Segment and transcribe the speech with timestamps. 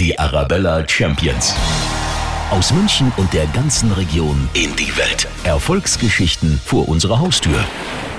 [0.00, 1.54] Die Arabella Champions.
[2.50, 5.28] Aus München und der ganzen Region in die Welt.
[5.44, 7.62] Erfolgsgeschichten vor unserer Haustür.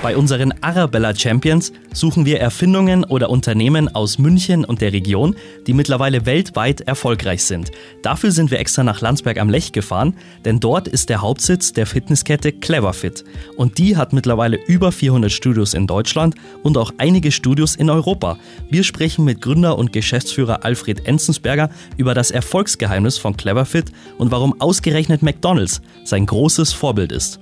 [0.02, 5.36] Bei unseren Arabella Champions suchen wir Erfindungen oder Unternehmen aus München und der Region,
[5.68, 7.70] die mittlerweile weltweit erfolgreich sind.
[8.02, 10.14] Dafür sind wir extra nach Landsberg am Lech gefahren,
[10.44, 13.22] denn dort ist der Hauptsitz der Fitnesskette Cleverfit.
[13.56, 16.34] Und die hat mittlerweile über 400 Studios in Deutschland
[16.64, 18.38] und auch einige Studios in Europa.
[18.68, 24.60] Wir sprechen mit Gründer und Geschäftsführer Alfred Enzensberger über das Erfolgsgeheimnis von Cleverfit und warum
[24.60, 27.38] ausgerechnet McDonald's sein großes Vorbild ist.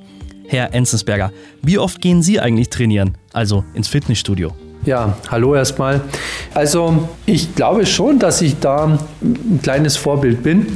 [0.51, 1.31] Herr Enzensberger,
[1.63, 4.51] wie oft gehen Sie eigentlich trainieren, also ins Fitnessstudio?
[4.85, 6.01] Ja, hallo erstmal.
[6.55, 10.67] Also ich glaube schon, dass ich da ein kleines Vorbild bin.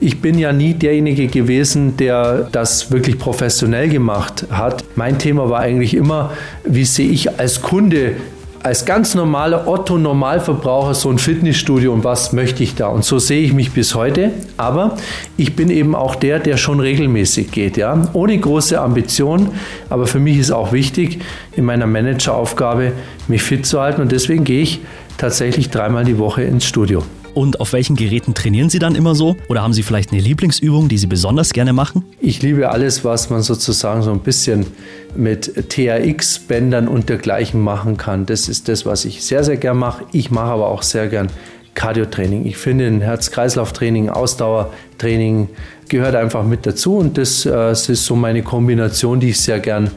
[0.00, 4.84] Ich bin ja nie derjenige gewesen, der das wirklich professionell gemacht hat.
[4.96, 6.32] Mein Thema war eigentlich immer,
[6.64, 8.16] wie sehe ich als Kunde
[8.62, 12.88] als ganz normaler Otto-Normalverbraucher so ein Fitnessstudio und was möchte ich da?
[12.88, 14.32] Und so sehe ich mich bis heute.
[14.58, 14.96] Aber
[15.36, 19.52] ich bin eben auch der, der schon regelmäßig geht, ja, ohne große Ambitionen.
[19.88, 21.20] Aber für mich ist auch wichtig,
[21.56, 22.92] in meiner Manageraufgabe
[23.28, 24.80] mich fit zu halten und deswegen gehe ich
[25.16, 27.02] tatsächlich dreimal die Woche ins Studio.
[27.34, 29.36] Und auf welchen Geräten trainieren Sie dann immer so?
[29.48, 32.04] Oder haben Sie vielleicht eine Lieblingsübung, die Sie besonders gerne machen?
[32.20, 34.66] Ich liebe alles, was man sozusagen so ein bisschen
[35.14, 38.26] mit TRX-Bändern und dergleichen machen kann.
[38.26, 40.04] Das ist das, was ich sehr, sehr gern mache.
[40.12, 41.28] Ich mache aber auch sehr gern
[41.74, 42.46] Cardio-Training.
[42.46, 45.48] Ich finde, ein Herz-Kreislauf-Training, Ausdauertraining
[45.88, 49.60] gehört einfach mit dazu und das, äh, das ist so meine Kombination, die ich sehr
[49.60, 49.90] gern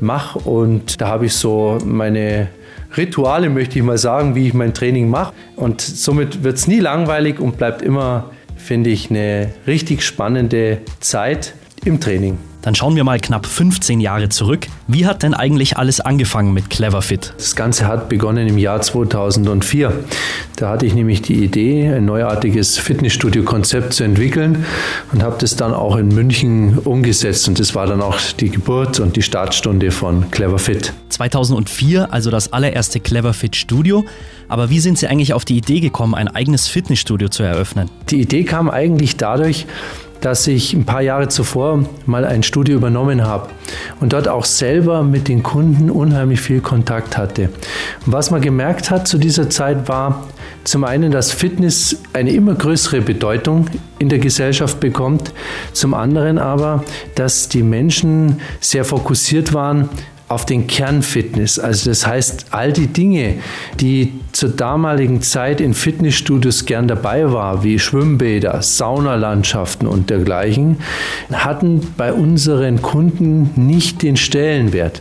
[0.00, 0.38] mache.
[0.38, 2.48] Und da habe ich so meine
[2.96, 5.32] Rituale, möchte ich mal sagen, wie ich mein Training mache.
[5.56, 11.54] Und somit wird es nie langweilig und bleibt immer, finde ich, eine richtig spannende Zeit
[11.84, 12.38] im Training.
[12.62, 14.66] Dann schauen wir mal knapp 15 Jahre zurück.
[14.88, 17.32] Wie hat denn eigentlich alles angefangen mit Cleverfit?
[17.36, 19.92] Das Ganze hat begonnen im Jahr 2004.
[20.56, 24.64] Da hatte ich nämlich die Idee, ein neuartiges Fitnessstudio-Konzept zu entwickeln
[25.12, 27.46] und habe das dann auch in München umgesetzt.
[27.46, 30.92] Und das war dann auch die Geburt und die Startstunde von Cleverfit.
[31.10, 34.04] 2004, also das allererste Cleverfit Studio.
[34.48, 37.88] Aber wie sind Sie eigentlich auf die Idee gekommen, ein eigenes Fitnessstudio zu eröffnen?
[38.10, 39.66] Die Idee kam eigentlich dadurch,
[40.20, 43.48] dass ich ein paar Jahre zuvor mal ein Studio übernommen habe
[44.00, 47.50] und dort auch selber mit den Kunden unheimlich viel Kontakt hatte.
[48.06, 50.26] Und was man gemerkt hat zu dieser Zeit war
[50.64, 55.32] zum einen, dass Fitness eine immer größere Bedeutung in der Gesellschaft bekommt,
[55.72, 56.84] zum anderen aber,
[57.14, 59.88] dass die Menschen sehr fokussiert waren
[60.28, 61.58] auf den Kernfitness.
[61.58, 63.36] Also das heißt, all die Dinge,
[63.80, 70.78] die zur damaligen Zeit in Fitnessstudios gern dabei war, wie Schwimmbäder, Saunalandschaften und dergleichen,
[71.32, 75.00] hatten bei unseren Kunden nicht den Stellenwert.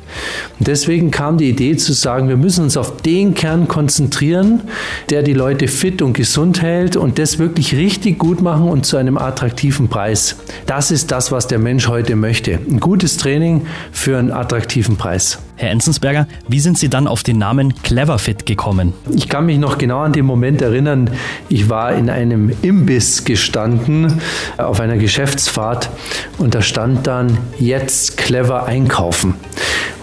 [0.59, 4.61] Und deswegen kam die Idee zu sagen, wir müssen uns auf den Kern konzentrieren,
[5.09, 8.95] der die Leute fit und gesund hält und das wirklich richtig gut machen und zu
[8.95, 10.37] einem attraktiven Preis.
[10.65, 12.53] Das ist das, was der Mensch heute möchte.
[12.53, 15.16] Ein gutes Training für einen attraktiven Preis.
[15.55, 18.93] Herr Enzensberger, wie sind Sie dann auf den Namen Cleverfit gekommen?
[19.15, 21.09] Ich kann mich noch genau an den Moment erinnern.
[21.49, 24.21] Ich war in einem Imbiss gestanden
[24.57, 25.89] auf einer Geschäftsfahrt
[26.37, 29.33] und da stand dann jetzt clever einkaufen.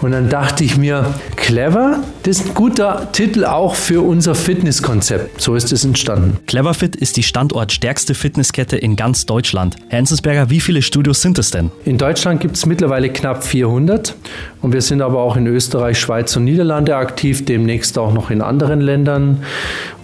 [0.01, 5.41] Und dann dachte ich mir, clever, das ist ein guter Titel auch für unser Fitnesskonzept.
[5.41, 6.37] So ist es entstanden.
[6.47, 9.75] Cleverfit ist die standortstärkste Fitnesskette in ganz Deutschland.
[9.89, 11.71] Herr Enzensberger, wie viele Studios sind es denn?
[11.85, 14.15] In Deutschland gibt es mittlerweile knapp 400
[14.61, 18.41] und wir sind aber auch in Österreich, Schweiz und Niederlande aktiv, demnächst auch noch in
[18.41, 19.43] anderen Ländern.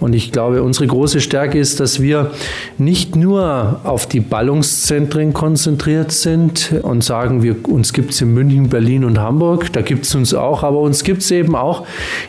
[0.00, 2.30] Und ich glaube, unsere große Stärke ist, dass wir
[2.78, 8.68] nicht nur auf die Ballungszentren konzentriert sind und sagen, wir, uns gibt es in München,
[8.68, 9.72] Berlin und Hamburg.
[9.72, 11.86] Da gibt es uns auch, aber uns gibt es eben auch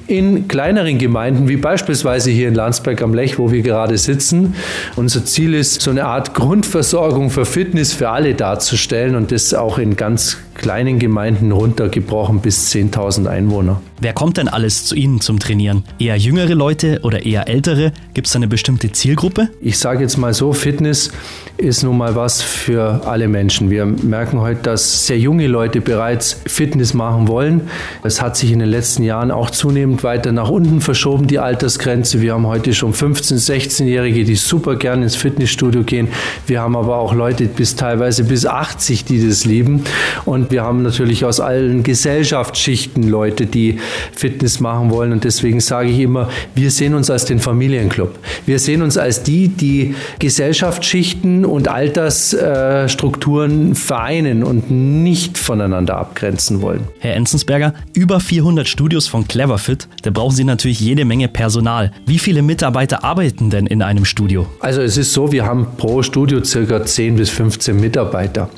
[0.08, 4.56] in kleineren Gemeinden, wie beispielsweise hier in Landsberg am Lech, wo wir gerade sitzen.
[4.96, 9.78] Unser Ziel ist, so eine Art Grundversorgung für Fitness für alle darzustellen und das auch
[9.78, 13.82] in ganz kleinen Gemeinden runtergebrochen bis 10.000 Einwohner.
[14.04, 15.86] Wer kommt denn alles zu Ihnen zum Trainieren?
[15.98, 17.94] Eher jüngere Leute oder eher ältere?
[18.14, 19.48] Gibt es eine bestimmte Zielgruppe?
[19.62, 21.10] Ich sage jetzt mal so, Fitness
[21.56, 23.70] ist nun mal was für alle Menschen.
[23.70, 27.70] Wir merken heute, dass sehr junge Leute bereits Fitness machen wollen.
[28.04, 32.20] Es hat sich in den letzten Jahren auch zunehmend weiter nach unten verschoben, die Altersgrenze.
[32.20, 36.10] Wir haben heute schon 15-, 16-Jährige, die super gerne ins Fitnessstudio gehen.
[36.46, 39.86] Wir haben aber auch Leute bis teilweise bis 80, die das lieben.
[40.26, 43.80] Und wir haben natürlich aus allen Gesellschaftsschichten Leute, die
[44.14, 45.12] Fitness machen wollen.
[45.12, 48.18] Und deswegen sage ich immer, wir sehen uns als den Familienclub.
[48.46, 56.88] Wir sehen uns als die, die Gesellschaftsschichten und Altersstrukturen vereinen und nicht voneinander abgrenzen wollen.
[57.00, 61.92] Herr Enzensberger, über 400 Studios von Cleverfit, da brauchen Sie natürlich jede Menge Personal.
[62.06, 64.48] Wie viele Mitarbeiter arbeiten denn in einem Studio?
[64.60, 68.50] Also es ist so, wir haben pro Studio circa 10 bis 15 Mitarbeiter.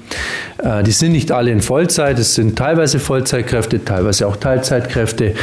[0.66, 5.36] Äh, die sind nicht alle in Vollzeit, es sind teilweise Vollzeitkräfte, teilweise auch Teilzeitkräfte.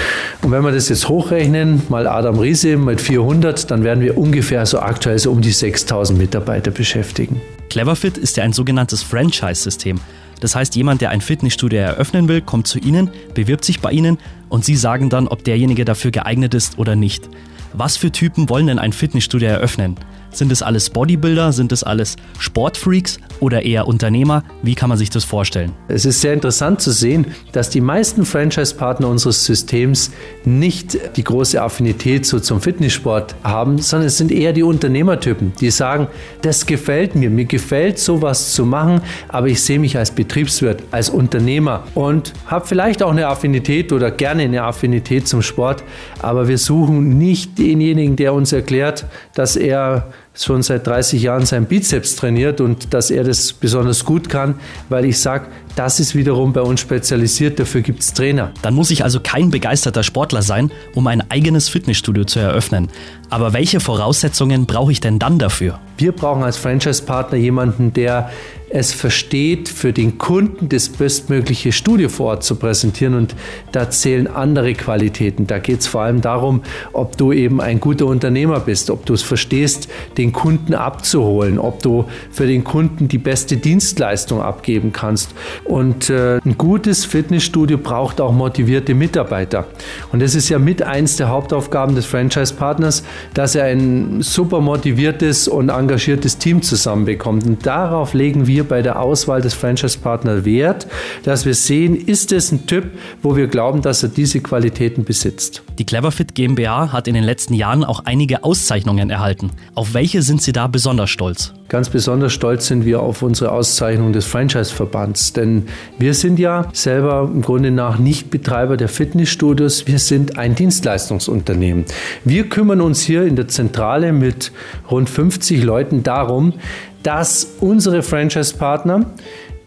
[0.42, 4.66] Und wenn wir das jetzt hochrechnen, mal Adam Riese mit 400, dann werden wir ungefähr
[4.66, 7.40] so aktuell so um die 6000 Mitarbeiter beschäftigen.
[7.70, 10.00] Cleverfit ist ja ein sogenanntes Franchise-System.
[10.40, 14.18] Das heißt, jemand, der ein Fitnessstudio eröffnen will, kommt zu Ihnen, bewirbt sich bei Ihnen
[14.48, 17.28] und Sie sagen dann, ob derjenige dafür geeignet ist oder nicht.
[17.72, 19.96] Was für Typen wollen denn ein Fitnessstudio eröffnen?
[20.32, 21.52] Sind es alles Bodybuilder?
[21.52, 24.44] Sind es alles Sportfreaks oder eher Unternehmer?
[24.62, 25.72] Wie kann man sich das vorstellen?
[25.88, 30.10] Es ist sehr interessant zu sehen, dass die meisten Franchise-Partner unseres Systems
[30.44, 35.70] nicht die große Affinität so zum Fitnesssport haben, sondern es sind eher die Unternehmertypen, die
[35.70, 36.06] sagen,
[36.40, 41.10] das gefällt mir, mir gefällt sowas zu machen, aber ich sehe mich als Betriebswirt, als
[41.10, 45.84] Unternehmer und habe vielleicht auch eine Affinität oder gerne eine Affinität zum Sport,
[46.20, 51.66] aber wir suchen nicht denjenigen, der uns erklärt, dass er schon seit 30 Jahren seinen
[51.66, 54.54] Bizeps trainiert und dass er das besonders gut kann,
[54.88, 55.46] weil ich sage,
[55.76, 58.52] das ist wiederum bei uns spezialisiert, dafür gibt es Trainer.
[58.62, 62.88] Dann muss ich also kein begeisterter Sportler sein, um ein eigenes Fitnessstudio zu eröffnen.
[63.30, 65.80] Aber welche Voraussetzungen brauche ich denn dann dafür?
[65.96, 68.30] Wir brauchen als Franchise-Partner jemanden, der
[68.74, 73.14] es versteht, für den Kunden das bestmögliche Studio vor Ort zu präsentieren.
[73.14, 73.34] Und
[73.70, 75.46] da zählen andere Qualitäten.
[75.46, 79.12] Da geht es vor allem darum, ob du eben ein guter Unternehmer bist, ob du
[79.12, 85.34] es verstehst, den Kunden abzuholen, ob du für den Kunden die beste Dienstleistung abgeben kannst.
[85.64, 89.66] Und äh, ein gutes Fitnessstudio braucht auch motivierte Mitarbeiter.
[90.12, 93.04] Und das ist ja mit eins der Hauptaufgaben des Franchise-Partners,
[93.34, 97.46] dass er ein super motiviertes und engagiertes Team zusammenbekommt.
[97.46, 100.86] Und darauf legen wir bei der Auswahl des Franchise-Partners Wert,
[101.24, 102.90] dass wir sehen, ist es ein Typ,
[103.22, 105.62] wo wir glauben, dass er diese Qualitäten besitzt.
[105.78, 109.50] Die Cleverfit GmbH hat in den letzten Jahren auch einige Auszeichnungen erhalten.
[109.74, 111.54] Auf welche sind Sie da besonders stolz?
[111.68, 115.51] Ganz besonders stolz sind wir auf unsere Auszeichnung des Franchise-Verbands, denn
[115.98, 121.84] wir sind ja selber im Grunde nach nicht Betreiber der Fitnessstudios, wir sind ein Dienstleistungsunternehmen.
[122.24, 124.52] Wir kümmern uns hier in der Zentrale mit
[124.90, 126.54] rund 50 Leuten darum,
[127.02, 129.06] dass unsere Franchise-Partner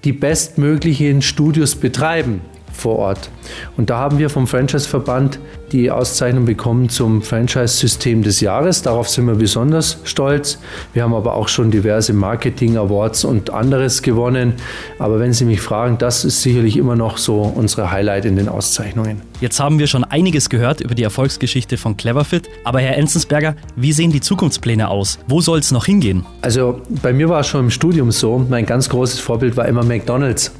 [0.03, 2.41] die bestmöglichen Studios betreiben
[2.75, 3.29] vor Ort.
[3.77, 5.39] Und da haben wir vom Franchise-Verband
[5.71, 8.81] die Auszeichnung bekommen zum Franchise-System des Jahres.
[8.81, 10.59] Darauf sind wir besonders stolz.
[10.93, 14.53] Wir haben aber auch schon diverse Marketing-Awards und anderes gewonnen.
[14.99, 18.47] Aber wenn Sie mich fragen, das ist sicherlich immer noch so unsere Highlight in den
[18.47, 19.21] Auszeichnungen.
[19.41, 22.47] Jetzt haben wir schon einiges gehört über die Erfolgsgeschichte von Cleverfit.
[22.63, 25.19] Aber Herr Enzensberger, wie sehen die Zukunftspläne aus?
[25.27, 26.25] Wo soll es noch hingehen?
[26.41, 28.45] Also bei mir war es schon im Studium so.
[28.49, 30.51] Mein ganz großes Vorbild war immer McDonald's.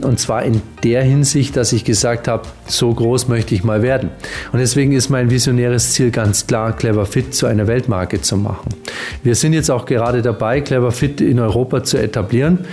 [0.00, 4.10] Und zwar in der Hinsicht, dass ich gesagt habe, so groß möchte ich mal werden.
[4.52, 8.68] Und deswegen ist mein visionäres Ziel ganz klar, Clever Fit zu einer Weltmarke zu machen.
[9.22, 12.66] Wir sind jetzt auch gerade dabei, Clever Fit in Europa zu etablieren.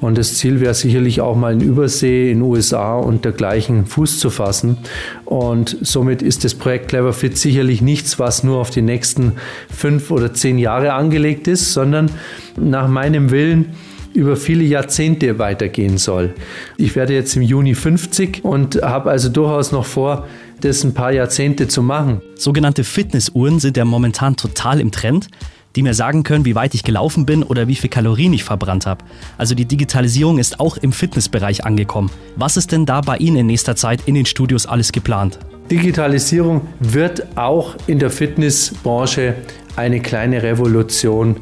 [0.00, 4.28] Und das Ziel wäre sicherlich auch mal in Übersee, in USA und dergleichen Fuß zu
[4.28, 4.76] fassen.
[5.24, 9.32] Und somit ist das Projekt Clever Fit sicherlich nichts, was nur auf die nächsten
[9.74, 12.10] fünf oder zehn Jahre angelegt ist, sondern
[12.56, 13.74] nach meinem Willen
[14.14, 16.34] über viele Jahrzehnte weitergehen soll.
[16.76, 20.26] Ich werde jetzt im Juni 50 und habe also durchaus noch vor,
[20.60, 22.22] das ein paar Jahrzehnte zu machen.
[22.36, 25.28] Sogenannte Fitnessuhren sind ja momentan total im Trend,
[25.76, 28.86] die mir sagen können, wie weit ich gelaufen bin oder wie viel Kalorien ich verbrannt
[28.86, 29.04] habe.
[29.36, 32.10] Also die Digitalisierung ist auch im Fitnessbereich angekommen.
[32.36, 35.38] Was ist denn da bei Ihnen in nächster Zeit in den Studios alles geplant?
[35.70, 39.34] Digitalisierung wird auch in der Fitnessbranche
[39.76, 41.36] eine kleine Revolution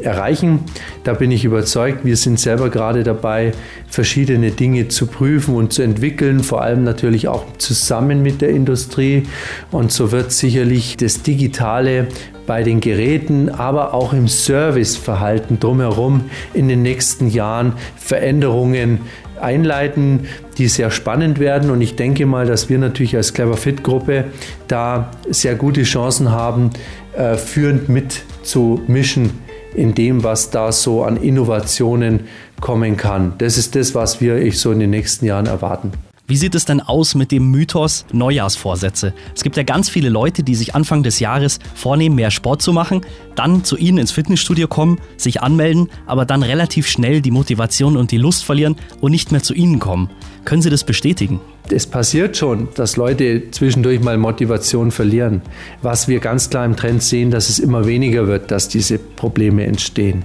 [0.00, 0.60] erreichen.
[1.04, 2.04] Da bin ich überzeugt.
[2.04, 3.52] Wir sind selber gerade dabei,
[3.88, 9.24] verschiedene Dinge zu prüfen und zu entwickeln, vor allem natürlich auch zusammen mit der Industrie.
[9.70, 12.08] Und so wird sicherlich das Digitale
[12.46, 19.00] bei den Geräten, aber auch im Serviceverhalten drumherum in den nächsten Jahren Veränderungen
[19.40, 20.26] einleiten,
[20.58, 21.70] die sehr spannend werden.
[21.70, 24.24] Und ich denke mal, dass wir natürlich als Clever Fit Gruppe
[24.68, 26.70] da sehr gute Chancen haben,
[27.16, 29.30] äh, führend mitzumischen
[29.74, 32.20] in dem, was da so an Innovationen
[32.60, 33.34] kommen kann.
[33.38, 35.92] Das ist das, was wir ich so in den nächsten Jahren erwarten.
[36.28, 39.14] Wie sieht es denn aus mit dem Mythos Neujahrsvorsätze?
[39.32, 42.72] Es gibt ja ganz viele Leute, die sich Anfang des Jahres vornehmen, mehr Sport zu
[42.72, 43.02] machen,
[43.36, 48.10] dann zu ihnen ins Fitnessstudio kommen, sich anmelden, aber dann relativ schnell die Motivation und
[48.10, 50.10] die Lust verlieren und nicht mehr zu ihnen kommen.
[50.44, 51.40] Können Sie das bestätigen?
[51.68, 55.42] Es passiert schon, dass Leute zwischendurch mal Motivation verlieren.
[55.82, 59.64] Was wir ganz klar im Trend sehen, dass es immer weniger wird, dass diese Probleme
[59.64, 60.24] entstehen.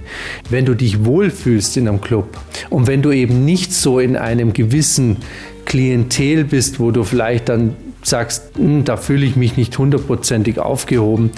[0.50, 2.38] Wenn du dich wohlfühlst in einem Club
[2.70, 5.16] und wenn du eben nicht so in einem gewissen
[5.64, 11.30] Klientel bist, wo du vielleicht dann sagst, hm, da fühle ich mich nicht hundertprozentig aufgehoben,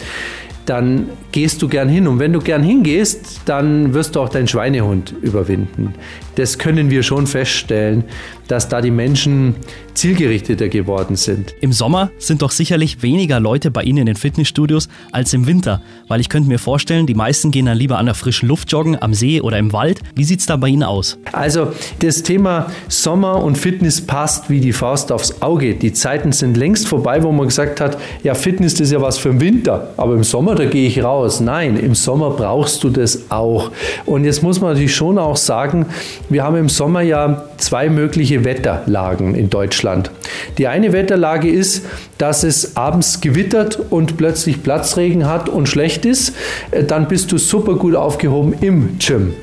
[0.66, 2.06] dann gehst du gern hin.
[2.06, 5.94] Und wenn du gern hingehst, dann wirst du auch deinen Schweinehund überwinden.
[6.36, 8.04] Das können wir schon feststellen,
[8.48, 9.54] dass da die Menschen
[9.94, 11.54] zielgerichteter geworden sind.
[11.60, 15.80] Im Sommer sind doch sicherlich weniger Leute bei Ihnen in den Fitnessstudios als im Winter,
[16.08, 19.00] weil ich könnte mir vorstellen, die meisten gehen dann lieber an der frischen Luft joggen,
[19.00, 20.00] am See oder im Wald.
[20.14, 21.18] Wie sieht es da bei Ihnen aus?
[21.32, 25.74] Also das Thema Sommer und Fitness passt wie die Faust aufs Auge.
[25.74, 29.30] Die Zeiten sind längst vorbei, wo man gesagt hat, ja Fitness ist ja was für
[29.30, 31.40] den Winter, aber im Sommer da gehe ich raus.
[31.40, 33.70] Nein, im Sommer brauchst du das auch.
[34.06, 35.86] Und jetzt muss man natürlich schon auch sagen,
[36.28, 40.10] wir haben im Sommer ja zwei mögliche Wetterlagen in Deutschland.
[40.58, 41.84] Die eine Wetterlage ist,
[42.18, 46.34] dass es abends gewittert und plötzlich Platzregen hat und schlecht ist.
[46.70, 49.34] Äh, dann bist du super gut aufgehoben im Gym.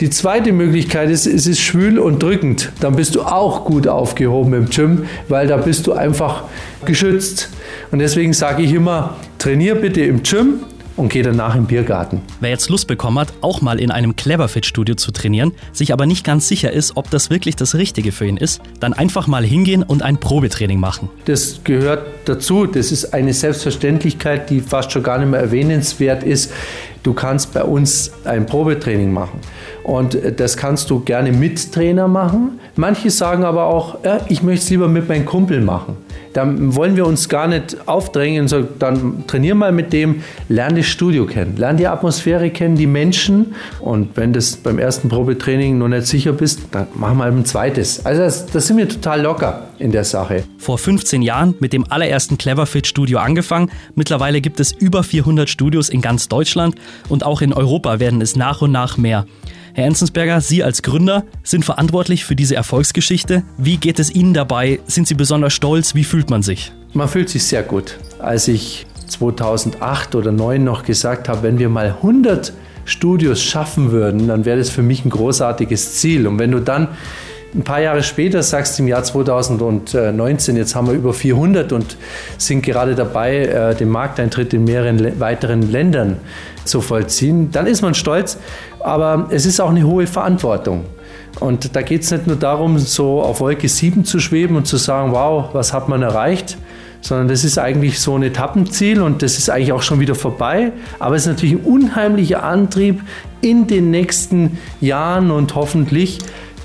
[0.00, 2.72] Die zweite Möglichkeit ist, es ist schwül und drückend.
[2.80, 6.42] Dann bist du auch gut aufgehoben im Gym, weil da bist du einfach
[6.84, 7.48] geschützt.
[7.92, 10.64] Und deswegen sage ich immer, trainier bitte im Gym,
[10.96, 12.22] und gehe danach im Biergarten.
[12.40, 16.24] Wer jetzt Lust bekommen hat, auch mal in einem Cleverfit-Studio zu trainieren, sich aber nicht
[16.24, 19.82] ganz sicher ist, ob das wirklich das Richtige für ihn ist, dann einfach mal hingehen
[19.82, 21.08] und ein Probetraining machen.
[21.24, 22.66] Das gehört dazu.
[22.66, 26.52] Das ist eine Selbstverständlichkeit, die fast schon gar nicht mehr erwähnenswert ist.
[27.04, 29.38] Du kannst bei uns ein Probetraining machen.
[29.84, 32.58] Und das kannst du gerne mit Trainer machen.
[32.76, 35.98] Manche sagen aber auch, ja, ich möchte es lieber mit meinem Kumpel machen.
[36.32, 40.86] Dann wollen wir uns gar nicht aufdrängen, so, dann trainier mal mit dem, lern das
[40.86, 43.54] Studio kennen, lern die Atmosphäre kennen, die Menschen.
[43.78, 48.04] Und wenn du beim ersten Probetraining noch nicht sicher bist, dann mach mal ein zweites.
[48.04, 50.42] Also das, das sind wir total locker in der Sache.
[50.58, 53.70] Vor 15 Jahren mit dem allerersten Cleverfit Studio angefangen.
[53.94, 56.74] Mittlerweile gibt es über 400 Studios in ganz Deutschland
[57.08, 59.26] und auch in Europa werden es nach und nach mehr.
[59.74, 63.42] Herr Enzensberger, Sie als Gründer sind verantwortlich für diese Erfolgsgeschichte.
[63.58, 64.78] Wie geht es Ihnen dabei?
[64.86, 65.96] Sind Sie besonders stolz?
[65.96, 66.72] Wie fühlt man sich?
[66.92, 67.96] Man fühlt sich sehr gut.
[68.20, 72.52] Als ich 2008 oder 2009 noch gesagt habe, wenn wir mal 100
[72.84, 76.26] Studios schaffen würden, dann wäre das für mich ein großartiges Ziel.
[76.26, 76.88] Und wenn du dann
[77.54, 81.96] ein paar Jahre später sagst du im Jahr 2019, jetzt haben wir über 400 und
[82.36, 86.16] sind gerade dabei, äh, den Markteintritt in mehreren weiteren Ländern
[86.64, 88.38] zu vollziehen, dann ist man stolz,
[88.80, 90.84] aber es ist auch eine hohe Verantwortung.
[91.40, 94.76] Und da geht es nicht nur darum, so auf Wolke 7 zu schweben und zu
[94.76, 96.56] sagen, wow, was hat man erreicht,
[97.00, 100.72] sondern das ist eigentlich so ein Etappenziel und das ist eigentlich auch schon wieder vorbei.
[100.98, 103.02] Aber es ist natürlich ein unheimlicher Antrieb
[103.42, 106.18] in den nächsten Jahren und hoffentlich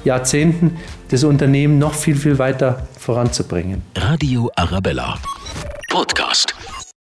[0.10, 0.78] Jahrzehnten
[1.10, 3.84] das Unternehmen noch viel, viel weiter voranzubringen.
[3.96, 5.20] Radio Arabella.